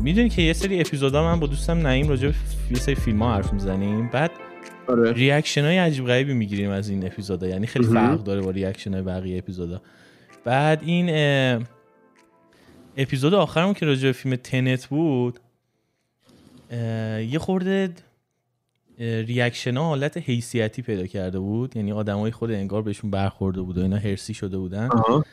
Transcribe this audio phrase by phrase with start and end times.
[0.00, 2.34] می‌دونی که یه سری اپیزودا من با دوستم نعیم راجع به
[2.70, 4.08] یه سری فیلم ها حرف می‌زنیم.
[4.08, 4.30] بعد
[4.88, 5.12] آره.
[5.12, 7.46] reaction های عجیب غریبی می‌گیریم از این اپیزودا.
[7.46, 9.80] یعنی خیلی فرق داره با reaction های بقیه اپیزودا.
[10.44, 11.08] بعد این
[12.96, 15.40] اپیزود آخرمون که راجع به فیلم تنت بود
[17.30, 17.90] یه خورده
[18.98, 21.76] reaction ها حالت حیثیتی پیدا کرده بود.
[21.76, 24.88] یعنی آدمای خود انگار بهشون برخورده بود و اینا حرصی شده بودن.
[24.92, 25.24] آها.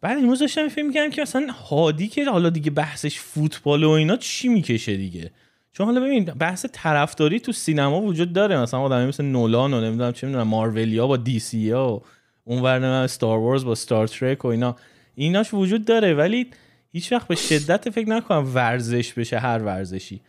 [0.00, 4.16] بعد امروز داشتم فکر می‌کردم که مثلا هادی که حالا دیگه بحثش فوتبال و اینا
[4.16, 5.30] چی می‌کشه دیگه؟
[5.72, 8.60] چون حالا ببین بحث طرفداری تو سینما وجود داره.
[8.60, 12.00] مثلا آدمی مثل نولان و نمی‌دونم چه می‌دونم مارولیا با دی سی و
[12.44, 14.76] اون ورنه استار وارز با ستار ترک و اینا.
[15.14, 16.14] ایناش وجود داره.
[16.14, 16.46] ولی
[16.92, 20.20] هیچ وقت به شدت فکر نکنم ورزش بشه هر ورزشی.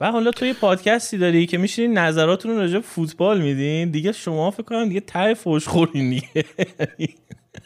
[0.00, 4.62] و حالا تو یه پادکستی داری که میشینین نظراتتون راجع فوتبال میدین دیگه شما فکر
[4.62, 6.44] کنم دیگه ته فوش خورین دیگه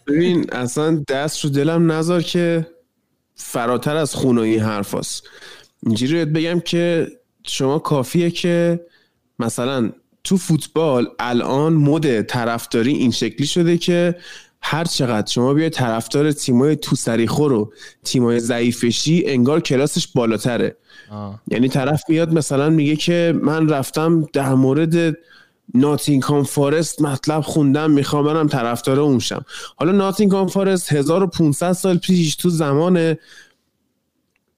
[0.07, 2.67] ببین اصلا دست رو دلم نذار که
[3.35, 5.29] فراتر از خون و این حرف هست.
[5.87, 7.07] اینجوری بگم که
[7.47, 8.81] شما کافیه که
[9.39, 9.91] مثلا
[10.25, 14.17] تو فوتبال الان مد طرفداری این شکلی شده که
[14.67, 17.73] هر چقدر شما بیای طرفدار تیمای تو سریخور و
[18.05, 20.77] تیمای ضعیفشی انگار کلاسش بالاتره.
[21.11, 21.41] آه.
[21.49, 25.17] یعنی طرف میاد مثلا میگه که من رفتم در مورد
[25.75, 29.45] ناتینگهام فارست مطلب خوندم می‌خوام برم طرفدار اون شم.
[29.77, 33.17] حالا ناتینگهام فارست 1500 سال پیش تو زمان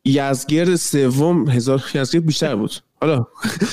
[0.05, 2.73] یزگرد سوم هزار یزگرد بیشتر بود.
[3.07, 3.27] حالا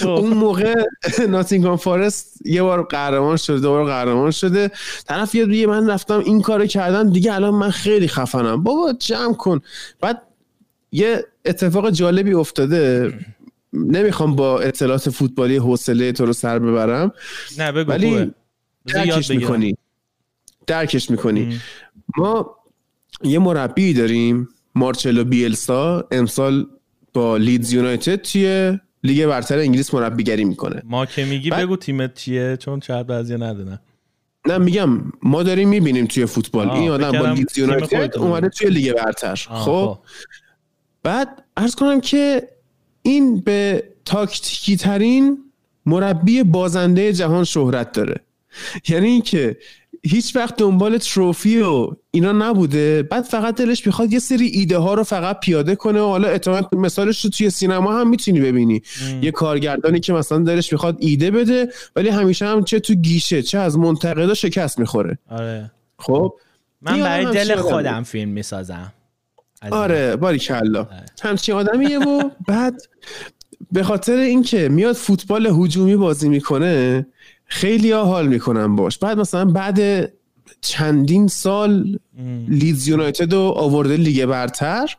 [0.04, 0.84] اون موقع
[1.30, 4.72] ناتینگهام فارست یه بار قهرمان شده دو بار قهرمان شده.
[5.08, 8.64] طرف یاد میگه من رفتم این کارو کردم دیگه الان من خیلی خفنم.
[8.64, 9.62] بابا جمع کن.
[10.02, 10.22] بعد
[10.92, 13.14] یه اتفاق جالبی افتاده.
[13.74, 17.12] نمی‌خوام با اطلاعات فوتبالی حوصله‌تو رو سر ببرم.
[17.58, 18.34] نه بگو ولی
[18.88, 19.32] درکش.
[19.32, 19.78] می‌کنی.
[20.68, 21.60] درکش می‌کنی.
[22.18, 22.56] ما
[23.24, 26.68] یه مربی داریم مارچلو بیلسا امسال
[27.14, 30.82] با لیدز یونایتد توی لیگ برتر انگلیس مربیگری می‌کنه.
[30.86, 33.80] ما که میگی بعد- بگو تیمت چیه؟ چون شاید بعضیا ندونن
[34.48, 34.58] نه.
[34.58, 36.70] میگم ما داریم می‌بینیم توی فوتبال.
[36.70, 38.18] این آدم با لیدز یونایتد.
[38.18, 39.46] اومده توی لیگ برتر.
[39.50, 40.00] آه، خب؟
[41.04, 42.50] بعد ارز کنم که
[43.02, 45.38] این به تاکتیکی ترین
[45.86, 48.16] مربی بازنده جهان شهرت داره.
[48.90, 49.58] یعنی اینکه
[50.06, 53.04] هیچ وقت دنبال تروفی و اینا نبوده.
[53.04, 56.78] بعد فقط دلش می‌خواد یه سری ایده ها رو فقط پیاده کنه و حالا اتفاقا
[56.78, 58.82] مثالش رو توی سینما هم می‌تونی ببینی.
[59.22, 63.60] یه کارگردانی که مثلا دلش می‌خواد ایده بده ولی همیشه هم چه تو گیشه چه
[63.60, 65.18] از منتقدا شکست می‌خوره.
[65.30, 65.72] آره.
[65.98, 66.34] خب؟
[66.82, 67.56] من برای دل.
[67.56, 68.94] خودم فیلم می‌سازم.
[69.72, 70.88] آره باری کلا
[71.22, 72.82] همچین آدمیه و بعد
[73.72, 77.06] به خاطر اینکه میاد فوتبال هجومی بازی می‌کنه
[77.54, 78.98] خیلی ها حال می‌کنن باش.
[78.98, 80.12] بعد مثلا بعد
[80.62, 82.00] چندین سال
[82.48, 84.96] لیدز یونایتد رو آورده لیگ برتر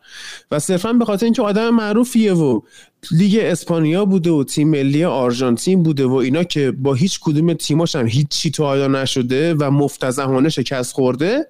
[0.51, 2.61] و صرفا به خاطر اینکه آدم معروفیه و
[3.11, 7.97] لیگ اسپانیا بوده و تیم ملی آرژانتین بوده و اینا که با هیچ کدوم تیماش
[7.97, 11.47] هم هیچ چی تا حالا نشده و مفتضحانه شکست خورده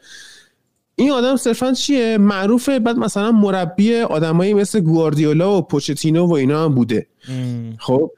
[0.97, 2.79] این آدم صرفا چیه؟ معروفه.
[2.79, 7.07] بعد مثلا مربی آدمایی مثل گواردیولا و پوچتینو و اینا هم بوده.
[7.79, 8.11] خب؟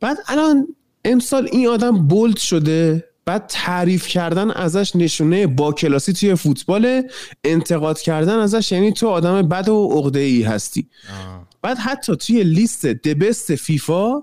[0.00, 0.66] بعد الان
[1.06, 7.02] امسال این آدم بولد شده بعد تعریف کردن ازش نشونه با کلاسی توی فوتبال
[7.44, 10.88] انتقاد کردن ازش یعنی تو آدم بد و عقده ای هستی
[11.62, 14.22] بعد حتی توی لیست دبست فیفا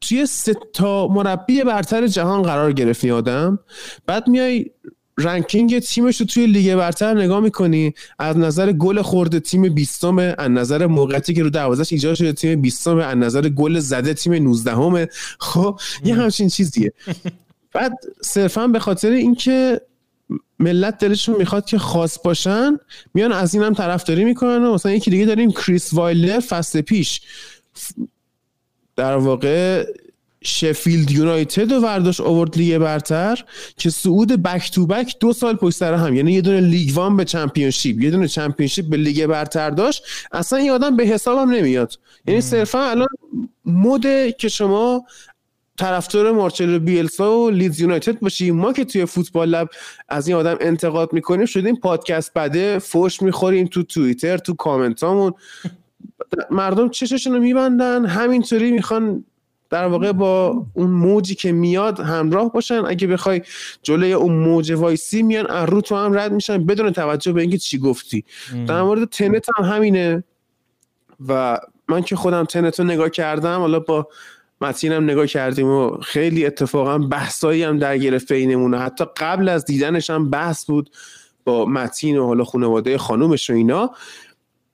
[0.00, 3.58] توی سه تا مربی برتر جهان قرار گرفت آدم.
[4.06, 4.70] بعد میای
[5.18, 10.50] ranking تیمش رو توی لیگ برتر نگاه می‌کنی از نظر گل خورده تیم 20 از
[10.50, 15.08] نظر موقعیتی که رو دروازش ایجاد شده تیم 20 از نظر گل زده تیم 19
[15.38, 16.92] خب یه همچین چیزیه.
[17.72, 19.80] بعد صرفا به خاطر اینکه
[20.58, 22.78] ملت دلشون می‌خواد که خاص باشن
[23.14, 27.20] میان از این هم طرفداری می‌کنن و مثلا یکی دیگه داریم کریس وایلدر فصل پیش.
[28.96, 29.84] در واقع
[30.48, 33.44] شفیلد یونایتد و ورداش آورد لیگ برتر
[33.76, 36.14] که صعود back to back دو سال پشت سر هم.
[36.14, 40.02] یعنی یه دونه لیگ وان به چمپیونشیپ یه دونه چمپیونشیپ به لیگ برتر داشت.
[40.32, 41.98] اصلا این آدم به حسابم نمیاد.
[42.26, 43.08] یعنی صرفا الان
[43.64, 45.04] مده که شما
[45.78, 48.50] طرفدار مارچلو بیلسا و لیدز یونایتد باشی.
[48.50, 49.68] ما که توی فوتبال لب
[50.08, 55.32] از این آدم انتقاد می‌کنیم شدیم پادکست بده فوش می‌خوریم تو توییتر تو کامنتامون.
[56.50, 59.24] مردم چششون رو میبندن همینطوری می‌خوان
[59.70, 62.82] در واقع با اون موجی که میاد همراه باشن.
[62.86, 63.42] اگه بخوای
[63.82, 67.58] جلوی اون موج وایسی میان از رو تو هم رد میشن بدون توجه به اینکه
[67.58, 68.24] چی گفتی.
[68.66, 70.24] در مورد تنت هم همینه.
[71.28, 74.08] و من که خودم تنت رو نگاه کردم حالا با
[74.60, 80.10] متینم نگاه کردیم و خیلی اتفاقا بحثایی هم در گرفت بینمونه حتی قبل از دیدنش
[80.10, 80.90] هم بحث بود
[81.44, 83.90] با متین و حالا خانواده خانومش و اینا.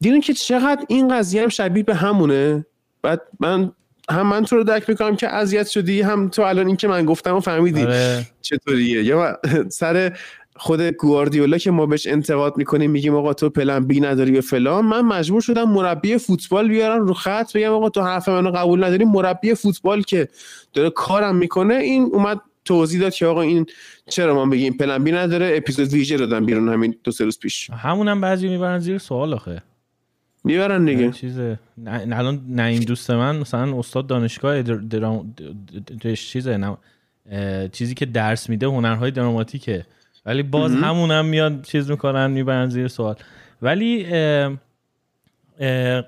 [0.00, 2.66] دیدن که چقدر این قضیه هم شبیه به همونه.
[3.02, 3.72] بعد من
[4.10, 7.04] هم من تو رو درک می‌کنم که اذیت شدی هم تو الان این که من
[7.04, 7.82] گفتم و فهمیدی.
[7.82, 8.26] آره.
[8.42, 10.16] چطوریه؟ یا سر
[10.56, 14.84] خود گواردیولا که ما بهش انتقاد می‌کنیم میگیم آقا تو پلن بی نداری و فلان
[14.84, 19.04] من مجبور شدم مربی فوتبال بیارم رو خط بگم آقا تو حرف منو قبول نداری
[19.04, 20.28] مربی فوتبال که
[20.72, 21.74] داره کارم می‌کنه.
[21.74, 23.66] این اومد توضیح داد که آقا این
[24.10, 27.70] چرا ما بگیم پلن بی نداره اپیزود ویژه دادم بیرون همین دو سه روز پیش.
[27.70, 29.62] همونم بعضی می‌برن زیر سوال آخه.
[30.44, 31.10] می‌برن دیگه.
[31.10, 31.58] چیزه.
[31.78, 35.34] نه الان نعیم دوست من مثلا استاد دانشگاه درام
[36.14, 36.76] چیزه نه
[37.72, 39.86] چیزی که درس میده هنرهای دراماتیکه.
[40.26, 43.16] ولی باز همونم میاد چیز می‌کنن می‌برن زیر سوال.
[43.62, 44.04] ولی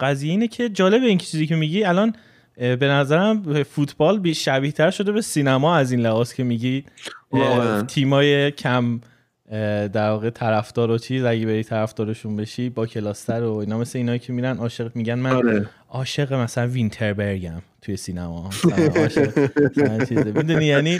[0.01, 2.15] قضیه اینه که جالب این چیزی که میگی الان
[2.57, 6.85] به نظرم فوتبال بی شبیه تر شده به سینما از این لحاظ که میگی
[7.89, 9.01] تیمای کم
[9.93, 14.19] در واقع طرفدار و چیز اگه بری طرفدارشون بشی با کلاستر و اینا مثل اینایی
[14.19, 15.67] که میرن عاشق میگن من آره.
[15.89, 18.51] عاشق مثلا وینتربرگم توی سینما.
[20.35, 20.99] می‌دونی؟ یعنی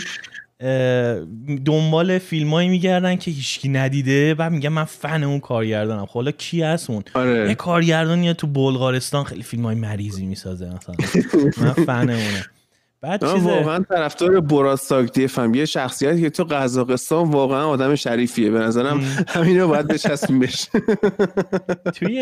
[1.65, 6.05] دنبال فیلمایی میگردن که هیچکی ندیده و میگن من فن اون کارگردانم.
[6.05, 7.49] خب حالا کی هست اون؟ آره.
[7.49, 10.95] یه کارگردانی تو بلغارستان خیلی فیلم های مریضی می‌سازه مثلا.
[11.57, 12.45] من فن اونه.
[13.07, 13.49] بعد چیزه...
[13.49, 18.51] واقعا طرفدار بورات ساگدیف یه شخصیتی که تو قزاقستان واقعا آدم شریفیه.
[18.51, 20.67] به نظرم همین رو باید بچسبیم بهش.
[21.95, 22.19] توی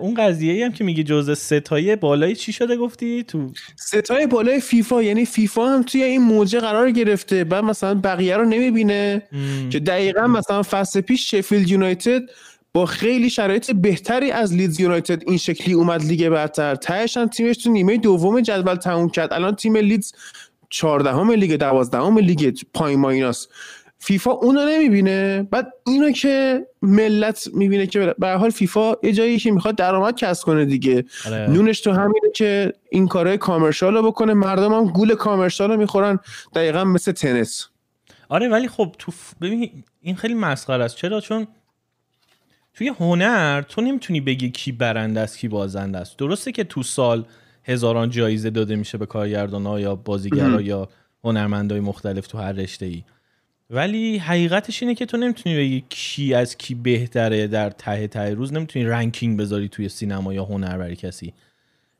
[0.00, 5.02] اون قضیه هم که میگی جزء ستای بالای چی شده گفتی؟ تو ستای بالای فیفا.
[5.02, 7.44] یعنی فیفا هم توی این موجه قرار گرفته.
[7.44, 9.22] بعد مثلا بقیه رو نمی‌بینه.
[9.70, 12.22] که دقیقا مثلا فصل پیش شفیلد یونایتد
[12.74, 16.74] با خیلی شرایط بهتری از لیدز یونایتد این شکلی اومد لیگ برتر.
[16.74, 19.32] تهش هم تیمش تو نیمه دوم جدول تموم کرد.
[19.32, 20.12] الان تیم لیدز
[20.70, 23.48] 14 لیگ 12 لیگ پای مایناس
[23.98, 25.48] فیفا اونو نمی‌بینه.
[25.50, 30.44] بعد اینو که ملت می‌بینه که به حال فیفا یه جایی که می‌خواد درآمد کسب
[30.44, 31.04] کنه دیگه.
[31.26, 31.50] آره.
[31.50, 34.34] نونش تو همینه که این کارهای کامرشال رو بکنه.
[34.34, 36.18] مردم هم گول کامرشال رو می‌خورن.
[36.54, 37.66] دقیقا مثل تنس.
[38.28, 40.96] آره ولی خب تو ببین این خیلی مسخره است.
[40.96, 41.46] چرا؟ چون
[42.74, 46.18] توی هنر تو نمی‌تونی بگی کی برنده است کی بازنده است.
[46.18, 47.24] درسته که تو سال
[47.64, 50.88] هزاران جایزه داده میشه به کارگردان یا بازیگرا یا
[51.24, 53.02] هنرمندای مختلف تو هر رشته ای
[53.70, 58.52] ولی حقیقتش اینه که تو نمی‌تونی بگی کی از کی بهتره در ته ته روز.
[58.52, 61.32] نمی‌تونی رنکینگ بذاری توی سینما یا هنر برای کسی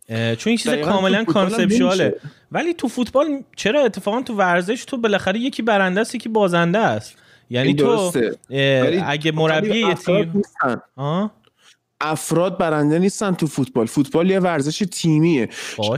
[0.08, 2.14] چون این چیز کاملا کانسپچواله
[2.52, 7.16] ولی تو فوتبال چرا؟ اتفاقا تو ورزش تو بالاخره یکی برنده است یکی بازنده است.
[7.50, 8.12] یعنی تو
[9.06, 10.42] اگه مربی یه تیم
[12.00, 13.86] افراد برنده نیستن تو فوتبال.
[13.86, 15.48] فوتبال یه ورزش تیمیه.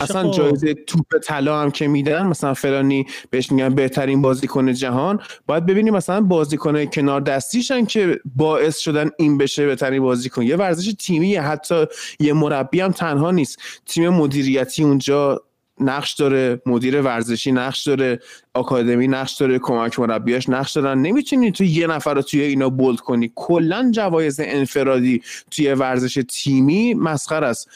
[0.01, 0.39] اصلا خب.
[0.39, 5.95] جایزه توپ طلا هم که میدن مثلا فلانی بهش میگن بهترین بازیکن جهان باید ببینیم
[5.95, 10.43] مثلا بازیکن کنار دستیشن که باعث شدن این بشه بهترین بازیکن.
[10.43, 11.85] یه ورزش تیمیه حتی
[12.21, 13.59] یه مربی هم تنها نیست.
[13.87, 15.43] تیم مدیریتی اونجا
[15.81, 18.21] نقش داره مدیر ورزشی نقش داره
[18.55, 20.99] آکادمی نقش داره کمک مربیاش نقش دارن.
[20.99, 23.33] نمی‌تونی تو یه نفر رو توی اینا بولد کنی.
[23.35, 27.69] کلا جوایز انفرادی توی ورزش تیمی مسخر است.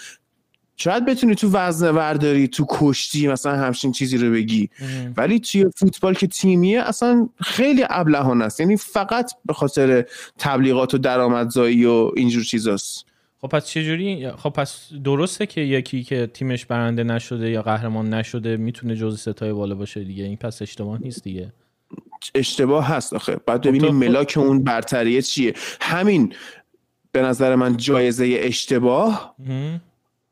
[0.77, 4.71] شاید بتونی تو وزن ورداری تو کشتی مثلا همچین چیزی رو بگی.
[5.17, 8.61] ولی توی فوتبال که تیمیه اصلا خیلی ابلهانه است.
[8.61, 10.05] یعنی فقط به خاطر
[10.39, 13.10] تبلیغات و درآمدزایی و اینجور چیزاست.
[13.41, 18.57] خب پس چجوری؟ خب پس درسته که یکی که تیمش برنده نشده یا قهرمان نشده
[18.57, 20.25] می‌تونه جزء ستای بالا باشه دیگه.
[20.25, 21.53] این پس اشتباه نیست دیگه.
[22.35, 23.37] اشتباه هست آخه.
[23.47, 25.55] بعد ببینیم خب ملاک اون برتریه چیه.
[25.81, 26.35] همین
[27.13, 29.37] به نظر من جایزه اشتباه.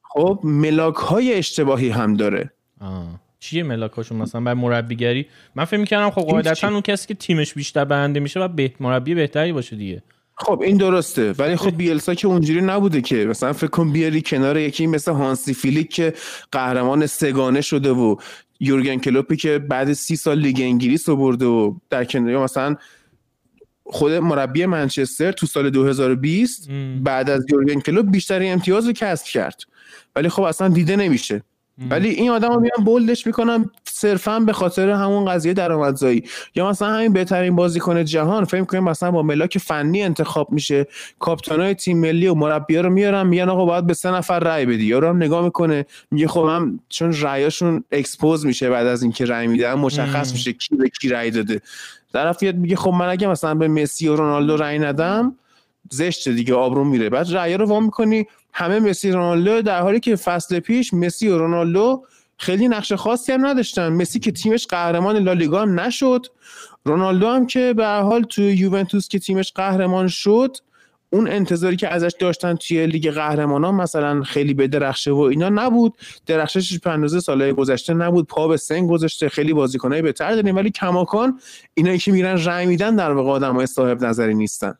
[0.02, 2.50] خب ملاک های اشتباهی هم داره.
[2.80, 3.20] آه.
[3.40, 7.84] چیه ملاکاشون مثلا برای مربیگری؟ من فکر می‌کردم خب قاعدتا اون کسی که تیمش بیشتر
[7.84, 10.02] برنده میشه و به مربی بهتری باشه دیگه.
[10.40, 11.32] خب این درسته.
[11.32, 15.54] ولی خب بیلسا که اونجوری نبوده که مثلا فکر کن بیاری کنار یکی مثل هانسی
[15.54, 16.14] فلیک که
[16.52, 18.16] قهرمان سگانه شده و
[18.60, 22.76] یورگن کلوپی که بعد سی سال لیگ انگلیس رو برده و در کنار مثلا
[23.84, 26.68] خود مربی منچستر تو سال 2020
[27.02, 29.60] بعد از یورگن کلوپ بیشتری امتیاز رو کسب کرد.
[30.16, 31.42] ولی خب اصلا دیده نمیشه.
[31.90, 36.24] ولی این آدم رو میان bold ش می‌کنن صرفا به خاطر همون قضیه درآمدزایی.
[36.54, 40.86] یا مثلا همین بهترین بازیکن جهان فکر کنیم مثلا با ملاک فنی انتخاب میشه.
[41.18, 44.84] کاپیتانای تیم ملی و مربیا رو میارن میگن آقا باید به سه نفر رأی بدی.
[44.84, 49.46] یارو هم نگاه می‌کنه میگه خب هم چون رأیاشون expose میشه بعد از اینکه رأی
[49.46, 51.60] میدن مشخص میشه کی به کی رأی داده.
[52.12, 55.36] طرف میگه خب من اگه مثلا به مسی و رونالدو رأی ندم
[55.90, 57.10] زشت دیگه آبرون میره.
[57.10, 58.26] بعد رأی رو وا می‌کنی.
[58.52, 62.04] همه مسی رونالدو در حالی که فصل پیش مسی و رونالدو
[62.36, 63.88] خیلی نقش خاصی هم نداشتن.
[63.88, 66.26] مسی که تیمش قهرمان لالیگا هم نشد.
[66.84, 70.56] رونالدو هم که به حال تو یوونتوس که تیمش قهرمان شد
[71.10, 75.94] اون انتظاری که ازش داشتن توی لیگ قهرمانان مثلا خیلی به درخشه و اینا نبود.
[76.26, 78.26] درخشش به اندازه سالهای گذشته نبود.
[78.26, 79.28] پا به سن گذاشته.
[79.28, 80.56] خیلی بازیکنای بهتر داریم.
[80.56, 81.40] ولی کماکان
[81.74, 84.74] اینایی که میرن رأی میدن در واقع آدمای صاحب نظری نیستن.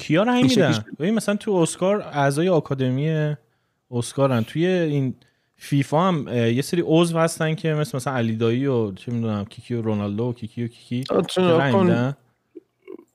[0.00, 3.34] کیا رأی میدن؟ ببین مثلا تو اسکار اعضای آکادمی
[3.90, 4.42] اسکارن.
[4.44, 5.14] توی این
[5.56, 9.74] فیفا هم یه سری عضو هستن که مثل مثلا علی دایی و چه می‌دونم کیکی
[9.74, 11.04] و رونالدو و کیکی و کیکی.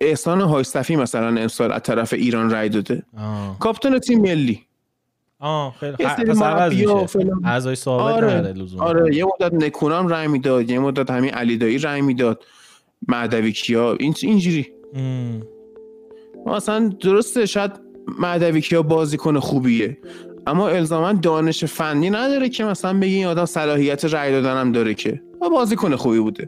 [0.02, 3.04] احسان هایستفی مثلا امسال از طرف ایران رای داده.
[3.60, 4.62] کاپتان تیم ملی.
[5.40, 5.96] آه خیلی
[7.44, 8.56] اعضای ثابت آره.
[8.80, 12.44] آره یه مدت نکونام رای می‌داد یه مدت همین علی دایی رای می‌داد.
[13.08, 14.68] مهدوی کیا این اینجوری.
[16.46, 17.72] مثلا درسته شاید
[18.20, 19.98] مهدوی کیا بازیکن خوبیه.
[20.48, 25.22] اما الزاما دانش فنی نداره که مثلا بگی این آدم صلاحیت رای دادنم داره که.
[25.52, 26.48] بازیکن خوبی بوده.